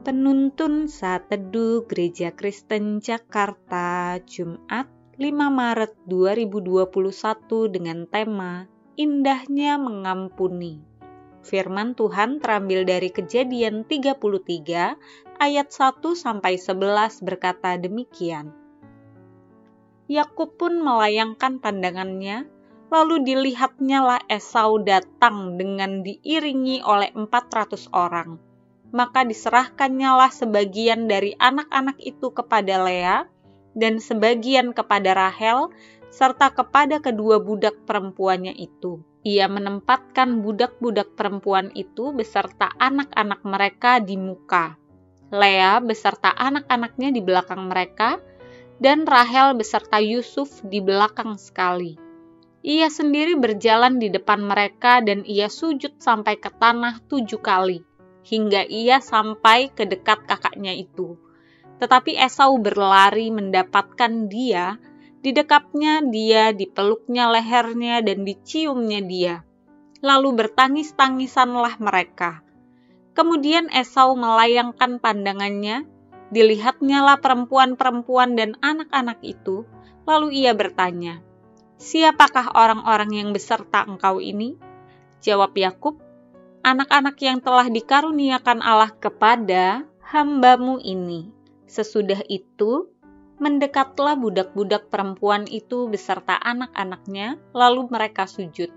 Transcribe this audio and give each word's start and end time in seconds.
Penuntun 0.00 0.88
Saat 0.88 1.28
Teduh 1.28 1.84
Gereja 1.84 2.32
Kristen 2.32 3.04
Jakarta 3.04 4.16
Jumat 4.24 4.88
5 5.20 5.28
Maret 5.28 5.92
2021 6.08 6.88
dengan 7.68 8.08
tema 8.08 8.64
Indahnya 8.96 9.76
Mengampuni. 9.76 10.80
Firman 11.44 11.92
Tuhan 11.92 12.40
terambil 12.40 12.88
dari 12.88 13.12
Kejadian 13.12 13.84
33 13.84 14.96
ayat 15.36 15.68
1 15.68 16.00
sampai 16.16 16.56
11 16.56 17.20
berkata 17.20 17.76
demikian. 17.76 18.56
Yakub 20.08 20.56
pun 20.56 20.80
melayangkan 20.80 21.60
pandangannya, 21.60 22.48
lalu 22.88 23.20
dilihatnya 23.20 24.00
lah 24.00 24.20
Esau 24.32 24.80
datang 24.80 25.60
dengan 25.60 26.00
diiringi 26.00 26.80
oleh 26.88 27.12
400 27.12 27.92
orang 27.92 28.48
maka 28.90 29.22
diserahkannya 29.22 30.10
lah 30.18 30.30
sebagian 30.34 31.06
dari 31.06 31.34
anak-anak 31.38 31.98
itu 32.02 32.34
kepada 32.34 32.82
Lea 32.82 33.26
dan 33.78 34.02
sebagian 34.02 34.74
kepada 34.74 35.14
Rahel 35.14 35.70
serta 36.10 36.50
kepada 36.50 36.98
kedua 36.98 37.38
budak 37.38 37.86
perempuannya 37.86 38.54
itu. 38.58 39.02
Ia 39.22 39.46
menempatkan 39.46 40.42
budak-budak 40.42 41.14
perempuan 41.14 41.70
itu 41.76 42.10
beserta 42.10 42.72
anak-anak 42.82 43.40
mereka 43.46 44.02
di 44.02 44.18
muka. 44.18 44.74
Lea 45.30 45.78
beserta 45.78 46.34
anak-anaknya 46.34 47.14
di 47.14 47.22
belakang 47.22 47.70
mereka, 47.70 48.18
dan 48.82 49.06
Rahel 49.06 49.54
beserta 49.54 50.02
Yusuf 50.02 50.64
di 50.66 50.82
belakang 50.82 51.38
sekali. 51.38 51.94
Ia 52.64 52.90
sendiri 52.90 53.38
berjalan 53.38 54.02
di 54.02 54.10
depan 54.10 54.42
mereka 54.42 55.04
dan 55.04 55.22
ia 55.28 55.46
sujud 55.46 56.00
sampai 56.00 56.40
ke 56.40 56.50
tanah 56.50 56.98
tujuh 57.06 57.38
kali 57.38 57.89
hingga 58.24 58.68
ia 58.68 59.00
sampai 59.00 59.72
ke 59.72 59.88
dekat 59.88 60.24
kakaknya 60.28 60.76
itu. 60.76 61.16
Tetapi 61.80 62.16
Esau 62.20 62.60
berlari 62.60 63.32
mendapatkan 63.32 64.28
dia, 64.28 64.76
didekapnya 65.24 66.04
dia, 66.04 66.52
dipeluknya 66.52 67.32
lehernya, 67.32 68.04
dan 68.04 68.28
diciumnya 68.28 69.00
dia. 69.00 69.34
Lalu 70.04 70.44
bertangis-tangisanlah 70.44 71.80
mereka. 71.80 72.44
Kemudian 73.16 73.72
Esau 73.72 74.16
melayangkan 74.16 75.00
pandangannya, 75.00 75.88
dilihatnya 76.30 77.04
lah 77.04 77.18
perempuan-perempuan 77.18 78.36
dan 78.36 78.56
anak-anak 78.60 79.20
itu, 79.24 79.64
lalu 80.04 80.44
ia 80.44 80.52
bertanya, 80.52 81.24
Siapakah 81.80 82.52
orang-orang 82.60 83.24
yang 83.24 83.28
beserta 83.32 83.88
engkau 83.88 84.20
ini? 84.20 84.52
Jawab 85.24 85.56
Yakub, 85.56 85.96
anak-anak 86.70 87.18
yang 87.18 87.42
telah 87.42 87.66
dikaruniakan 87.66 88.62
Allah 88.62 88.94
kepada 88.94 89.82
hambamu 90.06 90.78
ini. 90.78 91.26
Sesudah 91.66 92.22
itu, 92.30 92.86
mendekatlah 93.42 94.14
budak-budak 94.14 94.86
perempuan 94.86 95.50
itu 95.50 95.90
beserta 95.90 96.38
anak-anaknya, 96.38 97.42
lalu 97.50 97.90
mereka 97.90 98.30
sujud. 98.30 98.70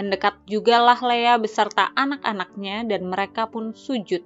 Mendekat 0.00 0.40
jugalah 0.48 0.96
Lea 1.04 1.36
beserta 1.36 1.92
anak-anaknya, 1.92 2.88
dan 2.88 3.04
mereka 3.04 3.44
pun 3.48 3.76
sujud. 3.76 4.24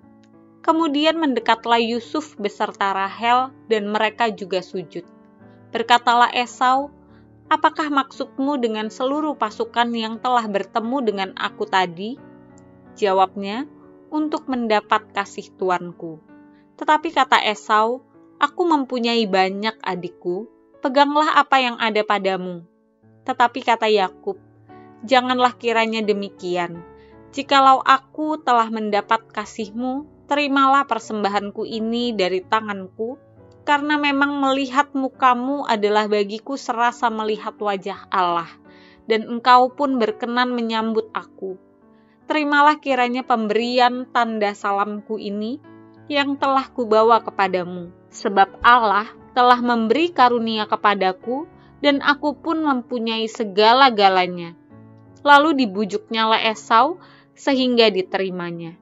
Kemudian 0.63 1.19
mendekatlah 1.19 1.83
Yusuf 1.83 2.39
beserta 2.39 2.95
Rahel, 2.95 3.51
dan 3.67 3.91
mereka 3.91 4.31
juga 4.31 4.63
sujud. 4.63 5.03
Berkatalah 5.75 6.31
Esau, 6.31 6.95
"Apakah 7.51 7.91
maksudmu 7.91 8.59
dengan 8.63 8.87
seluruh 8.87 9.35
pasukan 9.35 9.91
yang 9.95 10.23
telah 10.23 10.47
bertemu 10.47 10.99
dengan 11.03 11.31
aku 11.35 11.67
tadi?" 11.67 12.30
Jawabnya, 12.99 13.71
untuk 14.11 14.51
mendapat 14.51 15.15
kasih 15.15 15.55
tuanku. 15.55 16.19
Tetapi 16.75 17.09
kata 17.15 17.39
Esau, 17.47 18.03
aku 18.43 18.63
mempunyai 18.67 19.25
banyak 19.31 19.79
adikku, 19.79 20.51
peganglah 20.83 21.39
apa 21.39 21.63
yang 21.63 21.79
ada 21.79 22.03
padamu. 22.03 22.67
Tetapi 23.23 23.63
kata 23.63 23.87
Yakub, 23.87 24.37
janganlah 25.07 25.55
kiranya 25.55 26.03
demikian. 26.03 26.83
Jikalau 27.31 27.79
aku 27.87 28.43
telah 28.43 28.67
mendapat 28.67 29.23
kasihmu, 29.31 30.27
terimalah 30.27 30.83
persembahanku 30.91 31.63
ini 31.63 32.11
dari 32.11 32.43
tanganku, 32.43 33.15
karena 33.63 33.95
memang 33.95 34.43
melihat 34.43 34.91
mukamu 34.99 35.63
adalah 35.63 36.11
bagiku 36.11 36.59
serasa 36.59 37.07
melihat 37.07 37.55
wajah 37.55 38.11
Allah, 38.11 38.51
dan 39.07 39.31
engkau 39.31 39.71
pun 39.71 40.03
berkenan 40.03 40.51
menyambut 40.51 41.07
aku 41.15 41.70
terimalah 42.31 42.79
kiranya 42.79 43.27
pemberian 43.27 44.07
tanda 44.15 44.55
salamku 44.55 45.19
ini 45.19 45.59
yang 46.07 46.39
telah 46.39 46.71
kubawa 46.71 47.19
kepadamu, 47.27 47.91
sebab 48.07 48.55
Allah 48.63 49.11
telah 49.35 49.59
memberi 49.59 50.15
karunia 50.15 50.71
kepadaku, 50.71 51.51
dan 51.83 51.99
aku 51.99 52.39
pun 52.39 52.63
mempunyai 52.63 53.27
segala-galanya. 53.27 54.55
Lalu 55.27 55.67
dibujuknya 55.67 56.31
lah 56.31 56.39
Esau, 56.55 57.03
sehingga 57.35 57.91
diterimanya. 57.91 58.79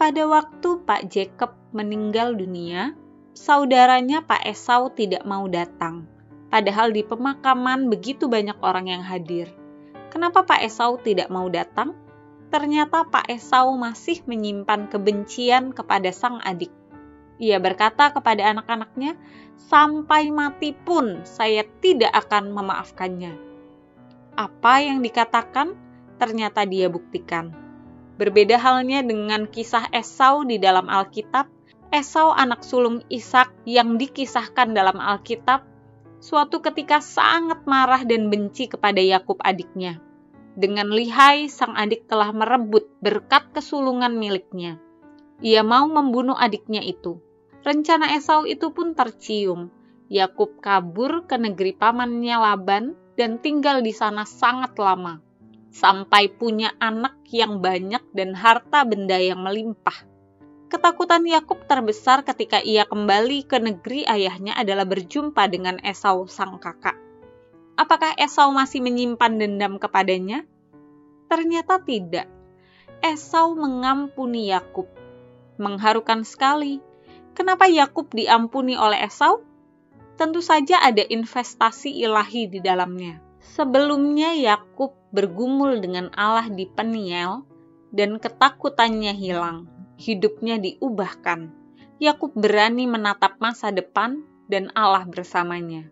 Pada 0.00 0.24
waktu 0.24 0.80
Pak 0.88 1.12
Jacob 1.12 1.52
meninggal 1.76 2.32
dunia, 2.32 2.96
saudaranya 3.36 4.24
Pak 4.24 4.40
Esau 4.48 4.88
tidak 4.88 5.20
mau 5.28 5.44
datang, 5.52 6.08
padahal 6.48 6.96
di 6.96 7.04
pemakaman 7.04 7.92
begitu 7.92 8.24
banyak 8.24 8.56
orang 8.64 8.88
yang 8.88 9.04
hadir. 9.04 9.52
Kenapa 10.14 10.46
Pak 10.46 10.62
Esau 10.62 10.94
tidak 11.02 11.26
mau 11.26 11.50
datang? 11.50 11.90
Ternyata 12.54 13.02
Pak 13.02 13.26
Esau 13.26 13.74
masih 13.74 14.22
menyimpan 14.30 14.86
kebencian 14.86 15.74
kepada 15.74 16.14
sang 16.14 16.38
adik. 16.46 16.70
Ia 17.42 17.58
berkata 17.58 18.14
kepada 18.14 18.46
anak-anaknya, 18.54 19.18
"Sampai 19.58 20.30
mati 20.30 20.70
pun 20.70 21.26
saya 21.26 21.66
tidak 21.82 22.14
akan 22.14 22.54
memaafkannya." 22.54 23.34
Apa 24.38 24.86
yang 24.86 25.02
dikatakan 25.02 25.74
ternyata 26.22 26.62
dia 26.62 26.86
buktikan. 26.86 27.50
Berbeda 28.14 28.54
halnya 28.54 29.02
dengan 29.02 29.50
kisah 29.50 29.90
Esau 29.90 30.46
di 30.46 30.62
dalam 30.62 30.86
Alkitab, 30.86 31.50
Esau 31.90 32.30
anak 32.30 32.62
sulung 32.62 33.02
Ishak 33.10 33.50
yang 33.66 33.98
dikisahkan 33.98 34.78
dalam 34.78 35.02
Alkitab 35.02 35.73
suatu 36.24 36.64
ketika 36.64 37.04
sangat 37.04 37.68
marah 37.68 38.00
dan 38.08 38.32
benci 38.32 38.64
kepada 38.64 38.96
Yakub 38.96 39.36
adiknya. 39.44 40.00
Dengan 40.56 40.88
lihai, 40.88 41.52
sang 41.52 41.76
adik 41.76 42.08
telah 42.08 42.32
merebut 42.32 42.88
berkat 43.04 43.52
kesulungan 43.52 44.16
miliknya. 44.16 44.80
Ia 45.44 45.60
mau 45.60 45.84
membunuh 45.84 46.32
adiknya 46.32 46.80
itu. 46.80 47.20
Rencana 47.60 48.16
Esau 48.16 48.48
itu 48.48 48.72
pun 48.72 48.96
tercium. 48.96 49.68
Yakub 50.08 50.64
kabur 50.64 51.28
ke 51.28 51.36
negeri 51.36 51.76
pamannya 51.76 52.36
Laban 52.40 52.96
dan 53.20 53.36
tinggal 53.44 53.84
di 53.84 53.92
sana 53.92 54.24
sangat 54.24 54.80
lama, 54.80 55.20
sampai 55.74 56.32
punya 56.32 56.72
anak 56.80 57.20
yang 57.28 57.60
banyak 57.60 58.00
dan 58.16 58.32
harta 58.32 58.88
benda 58.88 59.20
yang 59.20 59.44
melimpah. 59.44 60.13
Ketakutan 60.74 61.22
Yakub 61.22 61.70
terbesar 61.70 62.26
ketika 62.26 62.58
ia 62.58 62.82
kembali 62.82 63.46
ke 63.46 63.62
negeri 63.62 64.02
ayahnya 64.10 64.58
adalah 64.58 64.82
berjumpa 64.82 65.46
dengan 65.46 65.78
Esau 65.78 66.26
sang 66.26 66.58
kakak. 66.58 66.98
Apakah 67.78 68.18
Esau 68.18 68.50
masih 68.50 68.82
menyimpan 68.82 69.38
dendam 69.38 69.78
kepadanya? 69.78 70.42
Ternyata 71.30 71.78
tidak. 71.78 72.26
Esau 72.98 73.54
mengampuni 73.54 74.50
Yakub. 74.50 74.90
Mengharukan 75.62 76.26
sekali. 76.26 76.82
Kenapa 77.38 77.70
Yakub 77.70 78.10
diampuni 78.10 78.74
oleh 78.74 78.98
Esau? 78.98 79.46
Tentu 80.18 80.42
saja 80.42 80.82
ada 80.82 81.06
investasi 81.06 82.02
ilahi 82.02 82.50
di 82.50 82.58
dalamnya. 82.58 83.22
Sebelumnya 83.38 84.34
Yakub 84.34 84.90
bergumul 85.14 85.78
dengan 85.78 86.10
Allah 86.18 86.50
di 86.50 86.66
Peniel 86.66 87.46
dan 87.94 88.18
ketakutannya 88.18 89.14
hilang 89.14 89.73
hidupnya 90.00 90.58
diubahkan. 90.58 91.50
Yakub 92.02 92.34
berani 92.34 92.90
menatap 92.90 93.38
masa 93.38 93.70
depan 93.70 94.26
dan 94.50 94.68
Allah 94.74 95.06
bersamanya. 95.06 95.88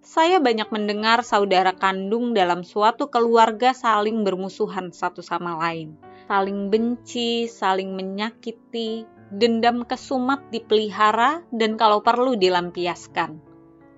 Saya 0.00 0.40
banyak 0.40 0.72
mendengar 0.72 1.20
saudara 1.20 1.76
kandung 1.76 2.32
dalam 2.32 2.64
suatu 2.64 3.12
keluarga 3.12 3.76
saling 3.76 4.24
bermusuhan 4.24 4.88
satu 4.88 5.20
sama 5.20 5.60
lain, 5.60 6.00
saling 6.24 6.72
benci, 6.72 7.44
saling 7.44 7.92
menyakiti, 7.92 9.04
dendam 9.28 9.84
kesumat 9.84 10.48
dipelihara, 10.48 11.44
dan 11.52 11.76
kalau 11.76 12.00
perlu 12.00 12.40
dilampiaskan. 12.40 13.36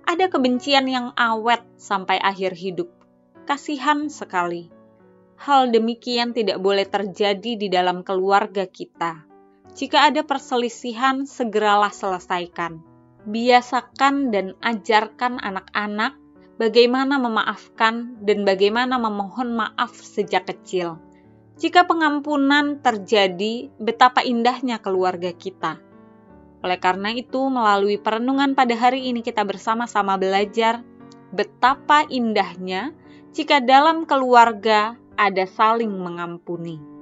Ada 0.03 0.27
kebencian 0.27 0.91
yang 0.91 1.15
awet 1.15 1.63
sampai 1.79 2.19
akhir 2.19 2.59
hidup. 2.59 2.91
Kasihan 3.47 4.11
sekali 4.11 4.80
hal 5.41 5.73
demikian 5.73 6.37
tidak 6.37 6.61
boleh 6.61 6.85
terjadi 6.85 7.57
di 7.57 7.73
dalam 7.73 8.05
keluarga 8.05 8.69
kita. 8.69 9.25
Jika 9.73 10.13
ada 10.13 10.21
perselisihan, 10.21 11.25
segeralah 11.25 11.89
selesaikan. 11.89 12.85
Biasakan 13.25 14.29
dan 14.29 14.53
ajarkan 14.61 15.41
anak-anak 15.41 16.21
bagaimana 16.61 17.17
memaafkan 17.17 18.21
dan 18.21 18.45
bagaimana 18.45 19.01
memohon 19.01 19.57
maaf 19.57 19.97
sejak 19.97 20.45
kecil. 20.45 21.01
Jika 21.57 21.89
pengampunan 21.89 22.85
terjadi, 22.85 23.73
betapa 23.81 24.21
indahnya 24.21 24.81
keluarga 24.81 25.33
kita. 25.33 25.81
Oleh 26.61 26.77
karena 26.77 27.17
itu, 27.17 27.49
melalui 27.49 27.97
perenungan 27.97 28.53
pada 28.53 28.77
hari 28.77 29.09
ini 29.09 29.25
kita 29.25 29.45
bersama-sama 29.49 30.21
belajar 30.21 30.85
betapa 31.33 32.05
indahnya 32.13 32.93
jika 33.33 33.63
dalam 33.65 34.05
keluarga 34.05 35.01
ada 35.17 35.47
saling 35.47 35.91
mengampuni. 35.91 37.00